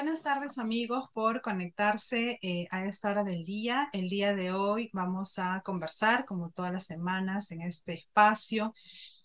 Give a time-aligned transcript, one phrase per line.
[0.00, 3.88] Buenas tardes amigos por conectarse eh, a esta hora del día.
[3.92, 8.74] El día de hoy vamos a conversar como todas las semanas en este espacio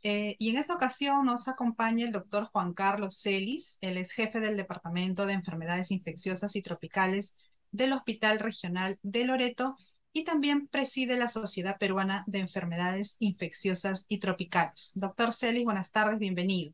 [0.02, 4.40] eh, y en esta ocasión nos acompaña el doctor Juan Carlos Celis, él es jefe
[4.40, 7.36] del Departamento de Enfermedades Infecciosas y Tropicales
[7.72, 9.78] del Hospital Regional de Loreto
[10.12, 14.92] y también preside la Sociedad Peruana de Enfermedades Infecciosas y Tropicales.
[14.96, 16.74] Doctor Celis, buenas tardes, bienvenido.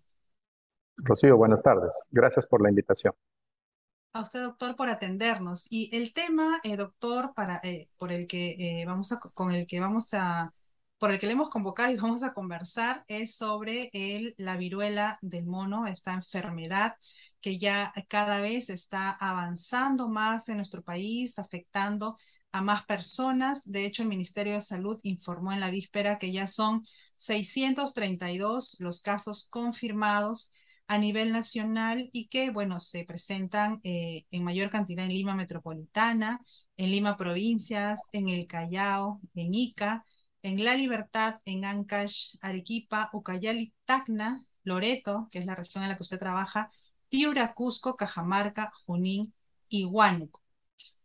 [0.95, 2.05] Rocío, buenas tardes.
[2.11, 3.13] Gracias por la invitación
[4.13, 5.67] a usted, doctor, por atendernos.
[5.69, 9.79] Y el tema, eh, doctor, para, eh, por el que eh, vamos con el que
[9.79, 10.53] vamos a,
[10.97, 15.17] por el que le hemos convocado y vamos a conversar es sobre el, la viruela
[15.21, 16.93] del mono, esta enfermedad
[17.41, 22.17] que ya cada vez está avanzando más en nuestro país, afectando
[22.51, 23.61] a más personas.
[23.65, 26.85] De hecho, el Ministerio de Salud informó en la víspera que ya son
[27.17, 30.51] 632 los casos confirmados
[30.89, 36.39] a nivel nacional y que, bueno, se presentan eh, en mayor cantidad en Lima Metropolitana,
[36.77, 40.03] en Lima Provincias, en el Callao, en Ica,
[40.41, 45.95] en La Libertad, en Ancash, Arequipa, Ucayali, Tacna, Loreto, que es la región en la
[45.95, 46.71] que usted trabaja,
[47.07, 49.31] Piura, Cusco, Cajamarca, Junín
[49.67, 50.41] y Huánuco.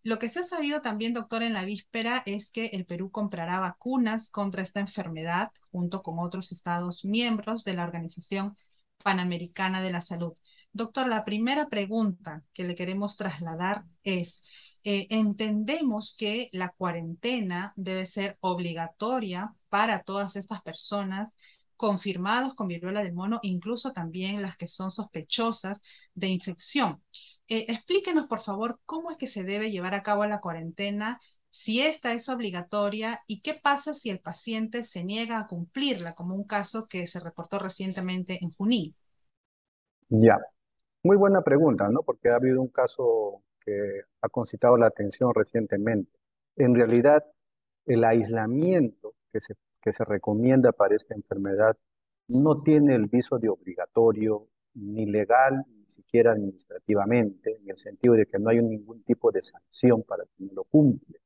[0.03, 3.61] Lo que se ha sabido también, doctor, en la víspera es que el Perú comprará
[3.61, 8.57] vacunas contra esta enfermedad junto con otros estados miembros de la Organización
[9.03, 10.33] Panamericana de la Salud.
[10.73, 14.43] Doctor, la primera pregunta que le queremos trasladar es,
[14.83, 21.35] eh, entendemos que la cuarentena debe ser obligatoria para todas estas personas
[21.77, 25.83] confirmadas con viruela del mono, incluso también las que son sospechosas
[26.15, 27.03] de infección.
[27.49, 31.21] Eh, explíquenos, por favor, cómo es que se debe llevar a cabo la cuarentena,
[31.57, 36.35] si esta es obligatoria y qué pasa si el paciente se niega a cumplirla, como
[36.35, 38.97] un caso que se reportó recientemente en Junín.
[40.09, 40.41] Ya,
[41.05, 42.03] muy buena pregunta, ¿no?
[42.03, 46.11] Porque ha habido un caso que ha concitado la atención recientemente.
[46.57, 47.25] En realidad,
[47.87, 51.77] el aislamiento que se, que se recomienda para esta enfermedad
[52.27, 58.27] no tiene el viso de obligatorio, ni legal, ni siquiera administrativamente, en el sentido de
[58.27, 61.21] que no hay ningún tipo de sanción para quien lo cumple.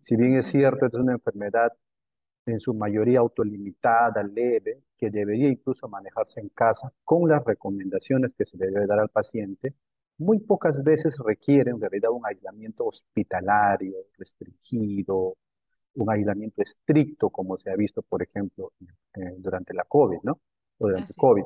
[0.00, 1.72] Si bien es cierto, es una enfermedad
[2.46, 8.46] en su mayoría autolimitada, leve, que debería incluso manejarse en casa con las recomendaciones que
[8.46, 9.74] se le debe dar al paciente,
[10.18, 15.36] muy pocas veces requiere en realidad un aislamiento hospitalario, restringido,
[15.94, 18.72] un aislamiento estricto, como se ha visto, por ejemplo,
[19.14, 20.40] eh, durante la COVID, ¿no?
[20.78, 21.44] O durante COVID.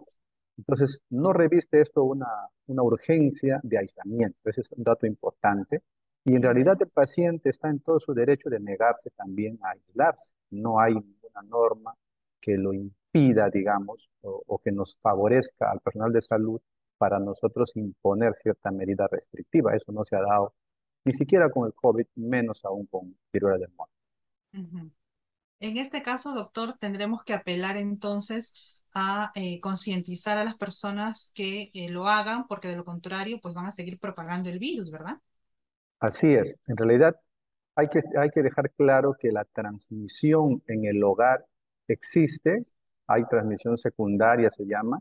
[0.59, 2.29] Entonces, no reviste esto una,
[2.67, 4.39] una urgencia de aislamiento.
[4.49, 5.83] Ese es un dato importante.
[6.27, 10.33] Y en realidad el paciente está en todo su derecho de negarse también a aislarse.
[10.51, 11.95] No hay ninguna norma
[12.41, 16.61] que lo impida, digamos, o, que nos favorezca al personal de salud
[16.99, 19.77] para nosotros imponer cierta medida restrictiva.
[19.77, 20.53] Eso no se ha dado
[21.05, 24.91] ni siquiera con el COVID, menos aún con viruela del mono.
[25.61, 28.53] En este caso, doctor, tendremos que apelar entonces
[28.95, 33.55] a eh, concientizar a las personas que eh, lo hagan, porque de lo contrario, pues
[33.55, 35.21] van a seguir propagando el virus, ¿verdad?
[36.01, 36.57] Así es.
[36.67, 37.17] En realidad,
[37.75, 41.47] hay que, hay que dejar claro que la transmisión en el hogar
[41.89, 42.65] existe,
[43.07, 45.01] hay transmisión secundaria, se llama,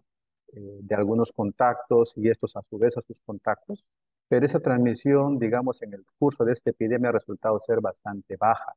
[0.53, 3.85] eh, de algunos contactos y estos a su vez a sus contactos,
[4.27, 8.73] pero esa transmisión, digamos, en el curso de esta epidemia ha resultado ser bastante baja.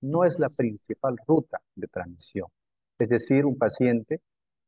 [0.00, 2.48] No es la principal ruta de transmisión.
[2.98, 4.20] Es decir, un paciente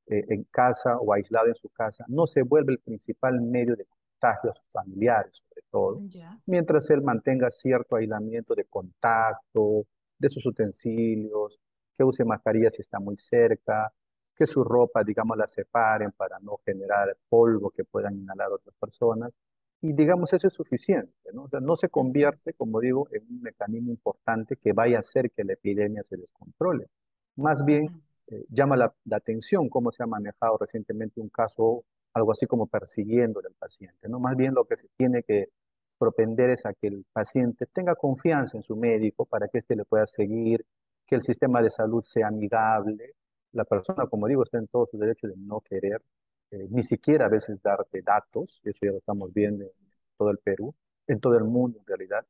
[0.07, 3.87] eh, en casa o aislado en su casa no se vuelve el principal medio de
[4.15, 6.01] contagio a sus familiares, sobre todo,
[6.47, 9.87] mientras él mantenga cierto aislamiento de contacto,
[10.19, 11.59] de sus utensilios,
[11.95, 13.93] que use mascarilla si está muy cerca,
[14.35, 19.33] que su ropa, digamos, la separen para no generar polvo que puedan inhalar otras personas.
[19.81, 21.45] Y digamos, eso es suficiente, ¿no?
[21.45, 25.31] O sea, no se convierte, como digo, en un mecanismo importante que vaya a hacer
[25.31, 26.87] que la epidemia se descontrole.
[27.37, 31.85] Más bien, eh, llama la, la, atención cómo se ha manejado recientemente un caso
[32.15, 34.21] algo así como persiguiendo al paciente, ¿no?
[34.21, 35.51] Más bien lo que se tiene que
[35.99, 39.85] propender es a que el paciente tenga confianza en su médico para que éste le
[39.85, 40.65] pueda seguir,
[41.07, 43.15] que el sistema de salud sea amigable.
[43.53, 46.03] La persona, como digo, está en todo su derecho de no querer,
[46.51, 49.71] eh, ni siquiera a veces darte datos, eso ya lo estamos viendo en
[50.17, 50.75] todo el Perú,
[51.07, 52.25] en todo el mundo en realidad,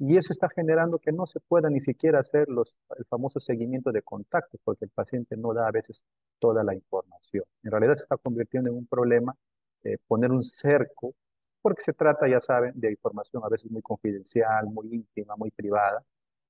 [0.00, 3.92] y eso está generando que no se pueda ni siquiera hacer los, el famoso seguimiento
[3.92, 6.02] de contactos, porque el paciente no da a veces
[6.38, 7.44] toda la información.
[7.62, 9.36] En realidad se está convirtiendo en un problema
[9.84, 11.14] eh, poner un cerco,
[11.60, 16.02] porque se trata, ya saben, de información a veces muy confidencial, muy íntima, muy privada,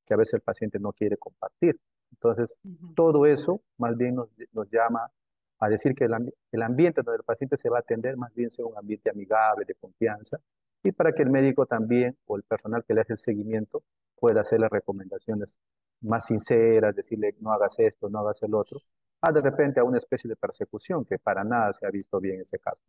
[0.07, 1.77] que a veces el paciente no quiere compartir.
[2.13, 2.57] Entonces,
[2.95, 5.11] todo eso más bien nos, nos llama
[5.59, 8.53] a decir que el, el, ambiente donde el paciente se va a atender más bien
[8.53, 10.39] sea un ambiente amigable, de confianza,
[10.83, 13.83] y para que el médico también o el personal que le hace el seguimiento
[14.19, 15.59] pueda hacerle recomendaciones
[16.03, 18.79] más sinceras, decirle no hagas esto, no hagas el otro,
[19.21, 22.37] a de repente a una especie de persecución que para nada se ha visto bien
[22.37, 22.81] en ese caso.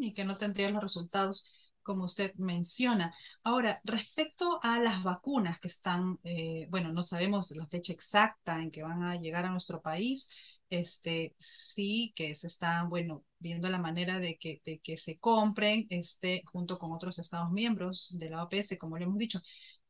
[0.00, 1.52] Y que no tendría los resultados
[1.82, 3.14] como usted menciona.
[3.44, 8.70] Ahora, respecto a las vacunas que están, eh, bueno, no sabemos la fecha exacta en
[8.70, 10.28] que van a llegar a nuestro país,
[10.68, 15.86] este, sí que se están, bueno, viendo la manera de que, de que se compren
[15.90, 19.40] este, junto con otros Estados miembros de la OPS, como le hemos dicho.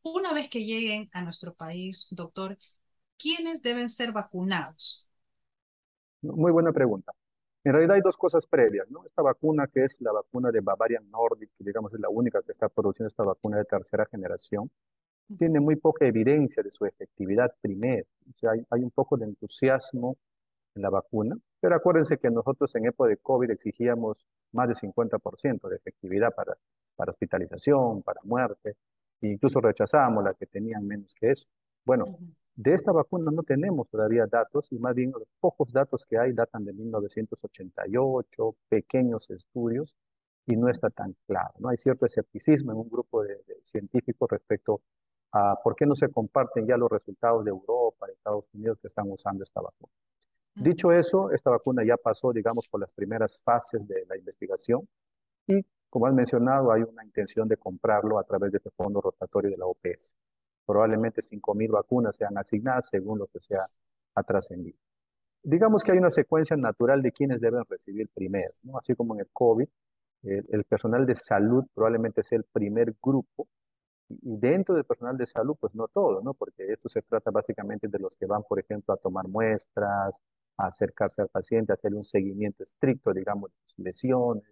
[0.03, 2.57] Una vez que lleguen a nuestro país, doctor,
[3.19, 5.09] ¿quiénes deben ser vacunados?
[6.23, 7.13] Muy buena pregunta.
[7.65, 9.05] En realidad hay dos cosas previas, ¿no?
[9.05, 12.53] Esta vacuna que es la vacuna de Bavarian Nordic, que digamos es la única que
[12.53, 14.71] está produciendo esta vacuna de tercera generación,
[15.39, 18.07] tiene muy poca evidencia de su efectividad primero.
[18.31, 20.17] O sea, hay, hay un poco de entusiasmo en
[20.76, 25.76] la vacuna, pero acuérdense que nosotros en época de COVID exigíamos más de 50% de
[25.76, 26.56] efectividad para,
[26.94, 28.76] para hospitalización, para muerte,
[29.20, 31.46] e incluso rechazábamos la que tenían menos que eso.
[31.84, 32.05] Bueno,
[32.55, 36.32] de esta vacuna no tenemos todavía datos y más bien los pocos datos que hay
[36.32, 39.94] datan de 1988, pequeños estudios
[40.46, 41.52] y no está tan claro.
[41.58, 41.69] ¿no?
[41.69, 44.81] Hay cierto escepticismo en un grupo de, de científicos respecto
[45.32, 48.88] a por qué no se comparten ya los resultados de Europa, de Estados Unidos que
[48.88, 49.93] están usando esta vacuna.
[50.56, 54.88] Dicho eso, esta vacuna ya pasó, digamos, por las primeras fases de la investigación
[55.47, 59.50] y, como has mencionado, hay una intención de comprarlo a través de este fondo rotatorio
[59.50, 60.14] de la OPS.
[60.64, 64.79] Probablemente 5.000 vacunas sean asignadas según lo que se ha, trascendido.
[65.43, 68.79] Digamos que hay una secuencia natural de quienes deben recibir primero, ¿no?
[68.79, 69.69] Así como en el COVID,
[70.23, 73.47] el personal de salud probablemente sea el primer grupo
[74.09, 76.32] y dentro del personal de salud, pues no todo, ¿no?
[76.32, 80.20] Porque esto se trata básicamente de los que van, por ejemplo, a tomar muestras,
[80.56, 84.44] a acercarse al paciente, hacer un seguimiento estricto, digamos, de sus lesiones,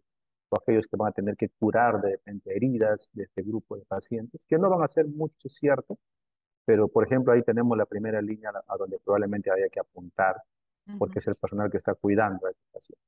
[0.48, 3.84] o aquellos que van a tener que curar de repente heridas de este grupo de
[3.84, 5.98] pacientes, que no van a ser mucho, cierto,
[6.64, 10.42] pero por ejemplo ahí tenemos la primera línea a donde probablemente haya que apuntar,
[10.98, 13.02] porque es el personal que está cuidando a este paciente.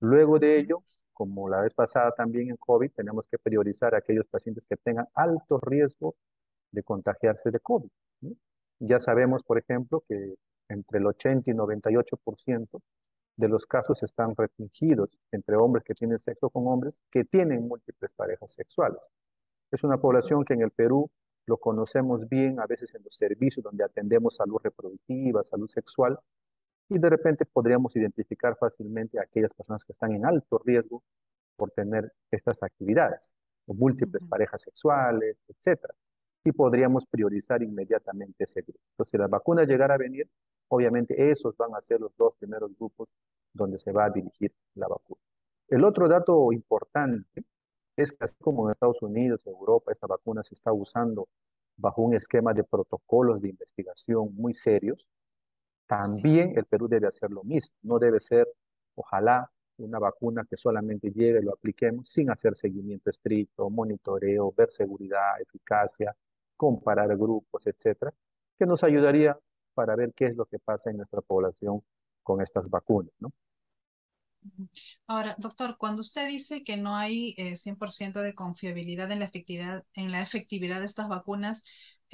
[0.00, 0.82] Luego de ello,
[1.12, 5.06] como la vez pasada también en COVID, tenemos que priorizar a aquellos pacientes que tengan
[5.14, 6.14] alto riesgo
[6.70, 7.88] de contagiarse de COVID.
[8.80, 10.34] Ya sabemos, por ejemplo, que
[10.72, 12.80] entre el 80 y 98%
[13.36, 18.10] de los casos están restringidos entre hombres que tienen sexo con hombres que tienen múltiples
[18.14, 19.00] parejas sexuales.
[19.70, 21.10] Es una población que en el Perú
[21.46, 26.18] lo conocemos bien, a veces en los servicios donde atendemos salud reproductiva, salud sexual,
[26.88, 31.02] y de repente podríamos identificar fácilmente a aquellas personas que están en alto riesgo
[31.56, 33.34] por tener estas actividades,
[33.66, 35.80] o múltiples parejas sexuales, etc.
[36.44, 38.80] Y podríamos priorizar inmediatamente ese grupo.
[38.92, 40.28] Entonces, si la vacuna llegara a venir,
[40.72, 43.08] obviamente esos van a ser los dos primeros grupos
[43.52, 45.20] donde se va a dirigir la vacuna.
[45.68, 47.44] El otro dato importante
[47.94, 51.28] es que así como en Estados Unidos, Europa, esta vacuna se está usando
[51.76, 55.06] bajo un esquema de protocolos de investigación muy serios,
[55.86, 57.74] también el Perú debe hacer lo mismo.
[57.82, 58.48] No debe ser,
[58.94, 64.70] ojalá, una vacuna que solamente llegue y lo apliquemos sin hacer seguimiento estricto, monitoreo, ver
[64.70, 66.16] seguridad, eficacia,
[66.56, 68.14] comparar grupos, etcétera,
[68.58, 69.38] que nos ayudaría
[69.74, 71.82] para ver qué es lo que pasa en nuestra población
[72.22, 73.32] con estas vacunas, ¿no?
[75.06, 79.84] Ahora, doctor, cuando usted dice que no hay 100% eh, de confiabilidad en la efectividad,
[79.94, 81.64] en la efectividad de estas vacunas,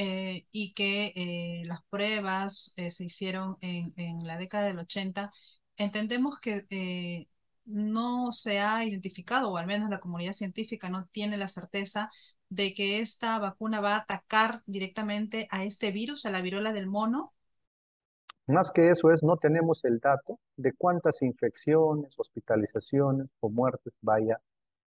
[0.00, 5.32] eh, y que eh, las pruebas eh, se hicieron en, en, la década del 80,
[5.76, 7.26] entendemos que
[7.64, 12.10] no se ha identificado, o al menos la comunidad científica no tiene la certeza
[12.48, 16.86] de que esta vacuna va a atacar directamente a este virus, a la viruela del
[16.86, 17.34] mono.
[18.48, 24.40] Más que eso es, no tenemos el dato de cuántas infecciones, hospitalizaciones o muertes vaya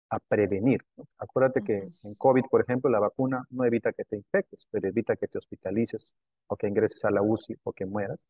[0.08, 0.82] a prevenir.
[1.18, 5.14] Acuérdate que en COVID, por ejemplo, la vacuna no evita que te infectes, pero evita
[5.14, 6.14] que te hospitalices
[6.46, 8.26] o que ingreses a la UCI o que mueras.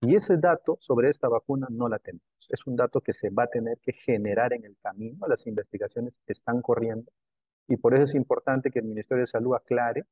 [0.00, 2.24] Y ese dato sobre esta vacuna no la tenemos.
[2.48, 5.26] Es un dato que se va a tener que generar en el camino.
[5.28, 7.12] Las investigaciones están corriendo
[7.68, 10.04] y por eso es importante que el Ministerio de Salud aclare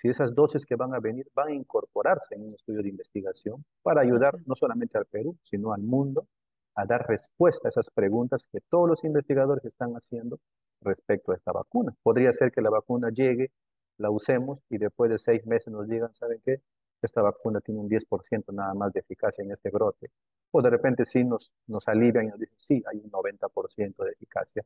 [0.00, 3.62] si esas dosis que van a venir van a incorporarse en un estudio de investigación
[3.82, 6.26] para ayudar no solamente al Perú, sino al mundo
[6.74, 10.40] a dar respuesta a esas preguntas que todos los investigadores están haciendo
[10.80, 11.94] respecto a esta vacuna.
[12.02, 13.50] Podría ser que la vacuna llegue,
[13.98, 16.62] la usemos y después de seis meses nos digan, ¿saben qué?
[17.02, 20.10] Esta vacuna tiene un 10% nada más de eficacia en este brote.
[20.50, 24.12] O de repente sí nos, nos alivian y nos dicen, sí, hay un 90% de
[24.12, 24.64] eficacia,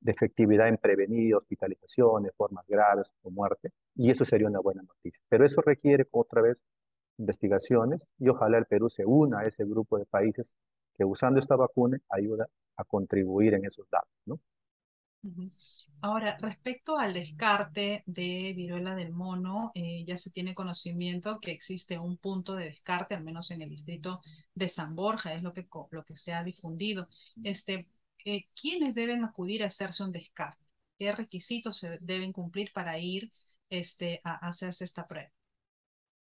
[0.00, 3.70] de efectividad en prevenir hospitalizaciones, formas graves o muerte.
[3.94, 5.22] Y eso sería una buena noticia.
[5.28, 6.56] Pero eso requiere otra vez
[7.18, 10.54] investigaciones y ojalá el Perú se una a ese grupo de países
[10.96, 14.40] que usando esta vacuna ayuda a contribuir en esos datos, ¿no?
[16.00, 21.98] Ahora, respecto al descarte de viruela del mono, eh, ya se tiene conocimiento que existe
[21.98, 24.20] un punto de descarte, al menos en el distrito
[24.54, 27.08] de San Borja, es lo que, lo que se ha difundido.
[27.42, 27.88] Este,
[28.28, 30.62] eh, ¿Quiénes deben acudir a hacerse un descarte?
[30.98, 33.30] ¿Qué requisitos se deben cumplir para ir
[33.70, 35.30] este, a, hacerse esta prueba?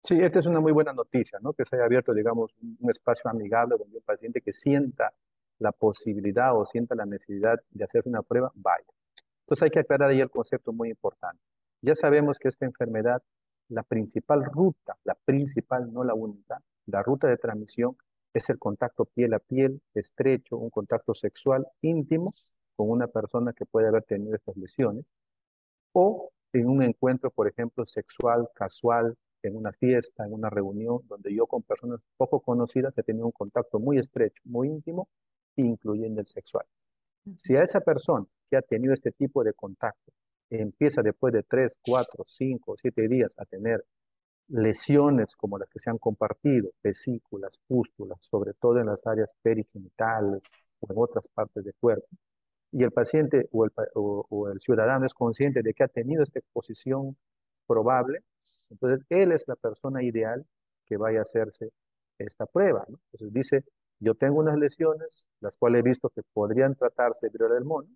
[0.04, 1.52] Sí, esta es una muy buena noticia, ¿no?
[1.52, 5.12] Que se haya abierto, digamos, un espacio amigable donde un paciente que sienta
[5.58, 8.86] la posibilidad o sienta la necesidad de hacer una prueba, vaya.
[9.40, 11.42] Entonces hay que aclarar ahí el concepto muy importante.
[11.80, 13.20] Ya sabemos que esta enfermedad,
[13.68, 17.96] la principal ruta, la principal, no la única, la ruta de transmisión
[18.36, 22.32] es el contacto piel a piel, estrecho, un contacto sexual íntimo
[22.76, 25.06] con una persona que puede haber tenido estas lesiones,
[25.92, 31.34] o en un encuentro, por ejemplo, sexual, casual, en una fiesta, en una reunión, donde
[31.34, 35.08] yo con personas poco conocidas he tenido un contacto muy estrecho, muy íntimo,
[35.56, 36.66] incluyendo el sexual.
[37.36, 40.12] Si a esa persona que ha tenido este tipo de contacto
[40.50, 43.82] empieza después de 3, 4, 5, 7 días a tener
[44.48, 50.42] lesiones como las que se han compartido, vesículas, pústulas, sobre todo en las áreas perigenitales
[50.80, 52.06] o en otras partes del cuerpo,
[52.72, 53.64] y el paciente o
[54.48, 57.16] el, ciudadano es consciente de que ha tenido esta exposición
[57.66, 58.20] probable,
[58.70, 60.44] entonces él es la persona ideal
[60.84, 61.72] que vaya a hacerse
[62.18, 62.84] esta prueba.
[62.88, 63.64] Entonces dice,
[63.98, 67.88] yo tengo unas lesiones, las cuales he visto que podrían tratarse de viruela del mono,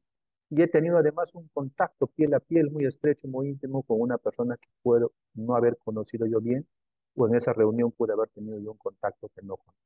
[0.50, 4.19] y he tenido además un contacto piel a piel muy estrecho, muy íntimo con una
[4.19, 6.66] persona que puedo no haber conocido yo bien,
[7.14, 9.80] o en esa reunión pude haber tenido yo un contacto que no conozco.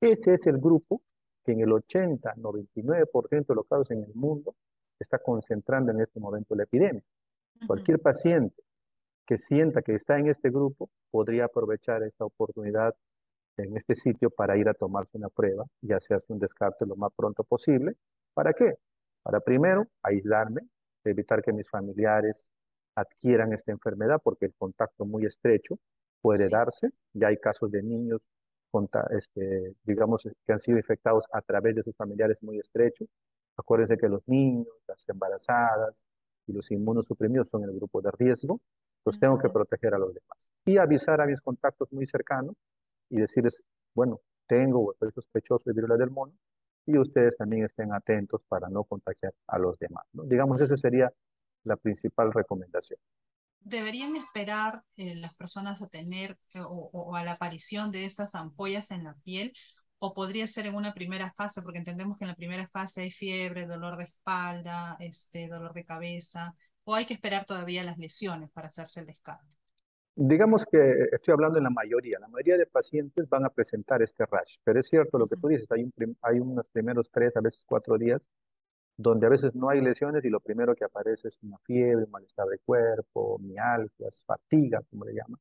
[0.00, 1.02] Ese es el grupo
[1.44, 4.54] que en el 80, 99% de los casos en el mundo
[4.98, 7.02] está concentrando en este momento la epidemia.
[7.66, 8.62] Cualquier paciente
[9.24, 12.94] que sienta que está en este grupo podría aprovechar esta oportunidad
[13.56, 17.12] en este sitio para ir a tomarse una prueba y hacerse un descarte lo más
[17.14, 17.94] pronto posible.
[18.34, 18.74] ¿Para qué?
[19.22, 20.62] Para primero aislarme,
[21.04, 22.46] evitar que mis familiares
[22.94, 25.78] adquieran esta enfermedad porque el contacto muy estrecho
[26.20, 26.90] puede darse.
[27.12, 28.28] Ya hay casos de niños,
[29.10, 33.08] este, digamos, que han sido infectados a través de sus familiares muy estrechos.
[33.56, 36.02] Acuérdense que los niños, las embarazadas
[36.46, 38.60] y los inmunosuprimidos son el grupo de riesgo.
[39.00, 40.48] Entonces tengo que proteger a los demás.
[40.64, 42.54] Y avisar a mis contactos muy cercanos
[43.10, 43.62] y decirles,
[43.94, 46.32] bueno, tengo o estoy sospechoso de viruela del mono
[46.86, 50.04] y ustedes también estén atentos para no contagiar a los demás.
[50.12, 51.12] Digamos, esa sería
[51.64, 52.98] la principal recomendación.
[53.60, 58.90] ¿Deberían esperar eh, las personas a tener eh, o, a la aparición de estas ampollas
[58.90, 59.52] en la piel?
[59.98, 61.62] ¿O podría ser en una primera fase?
[61.62, 65.84] Porque entendemos que en la primera fase hay fiebre, dolor de espalda, este, dolor de
[65.84, 66.54] cabeza.
[66.84, 69.61] ¿O hay que esperar todavía las lesiones para hacerse el descarte?
[70.14, 74.26] Digamos que estoy hablando en la mayoría, la mayoría de pacientes van a presentar este
[74.26, 75.90] rash, pero es cierto lo que tú dices, hay,
[76.20, 78.28] hay unos primeros tres, a veces cuatro días,
[78.96, 82.46] donde a veces no hay lesiones y lo primero que aparece es una fiebre, malestar
[82.46, 85.40] de cuerpo, mialgias, fatiga, como le llaman.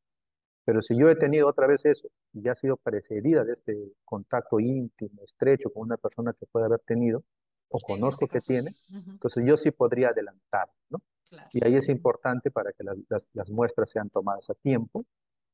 [0.63, 3.93] Pero si yo he tenido otra vez eso y ya ha sido precedida de este
[4.05, 7.23] contacto íntimo, estrecho con una persona que puede haber tenido
[7.69, 8.71] o conozco que tiene,
[9.11, 11.01] entonces yo sí podría adelantar, ¿no?
[11.51, 15.05] Y ahí es importante para que las, muestras sean tomadas a tiempo.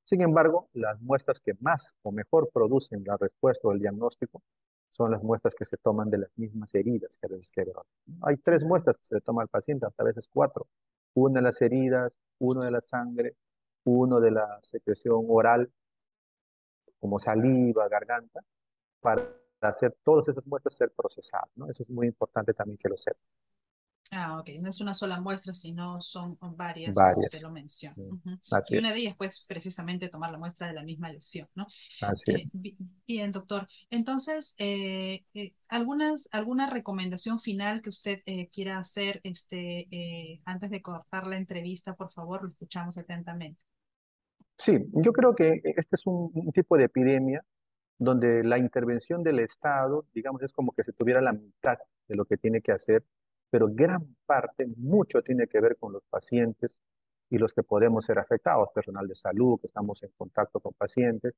[0.03, 4.41] Sin embargo, las muestras que más o mejor producen la respuesta o el diagnóstico
[4.89, 7.51] son las muestras que se toman de las mismas heridas que a veces
[8.21, 10.67] Hay tres muestras que se le toma al paciente, hasta a veces cuatro.
[11.13, 13.35] Una de las heridas, uno de la sangre,
[13.83, 15.69] uno de la secreción oral,
[16.99, 18.41] como saliva, garganta,
[19.01, 19.23] para
[19.61, 21.49] hacer todas esas muestras ser procesadas.
[21.55, 21.69] ¿no?
[21.69, 23.21] Eso es muy importante también que lo sepan.
[24.11, 24.49] Ah, ok.
[24.61, 27.95] No es una sola muestra, sino son varias, como usted lo menciona.
[28.69, 31.67] Y una de ellas, pues, precisamente tomar la muestra de la misma lesión, ¿no?
[32.01, 33.67] Así eh, Bien, doctor.
[33.89, 38.21] Entonces, eh, eh, algunas, ¿alguna recomendación final que usted
[38.51, 41.95] quiera hacer este, antes de cortar la entrevista?
[41.95, 43.59] Por favor, lo escuchamos atentamente.
[44.57, 47.43] Sí, yo creo que este es un, un tipo de epidemia
[47.99, 52.25] donde la intervención del Estado, digamos, es como que se tuviera la mitad de lo
[52.25, 53.03] que tiene que hacer
[53.49, 56.75] pero gran parte, mucho tiene que ver con los pacientes
[57.29, 61.33] y los que podemos ser afectados, personal de salud, que estamos en contacto con pacientes,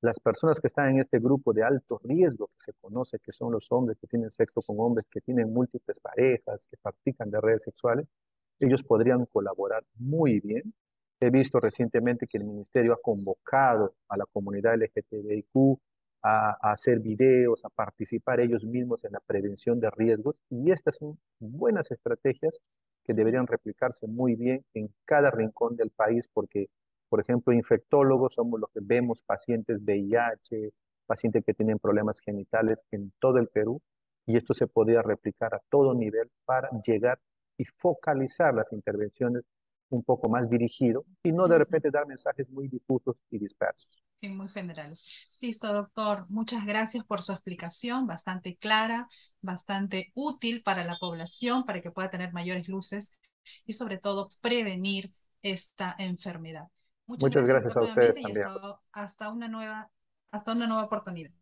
[0.00, 3.52] las personas que están en este grupo de alto riesgo que se conoce que son
[3.52, 7.62] los hombres que tienen sexo con hombres, que tienen múltiples parejas, que practican de redes
[7.62, 8.06] sexuales,
[8.60, 10.74] ellos podrían colaborar muy bien.
[11.20, 15.78] He visto recientemente que el ministerio ha convocado a la comunidad LGTBIQ
[16.24, 21.18] a, hacer videos, a participar ellos mismos en la prevención de riesgos y estas son
[21.38, 22.58] buenas estrategias
[23.04, 26.70] que deberían replicarse muy bien en cada rincón del país porque,
[27.10, 30.72] por ejemplo, infectólogos somos los que vemos pacientes VIH,
[31.06, 33.82] pacientes que tienen problemas genitales en todo el Perú
[34.24, 37.20] y esto se podría replicar a todo nivel para llegar
[37.58, 39.44] y focalizar las intervenciones
[39.90, 44.02] un poco más dirigido y no de repente dar mensajes muy difusos y dispersos.
[44.24, 45.04] Sí, muy generales.
[45.42, 46.24] Listo, doctor.
[46.30, 49.06] Muchas gracias por su explicación, bastante clara,
[49.42, 53.12] bastante útil para la población, para que pueda tener mayores luces
[53.66, 55.12] y sobre todo prevenir
[55.42, 56.68] esta enfermedad.
[57.06, 58.46] Muchas, gracias, a ustedes también.
[58.92, 59.90] Hasta, una nueva,
[60.30, 61.32] hasta una nueva oportunidad.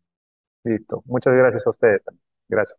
[0.65, 1.01] Listo.
[1.05, 2.23] Muchas gracias a ustedes también.
[2.49, 2.77] Gracias.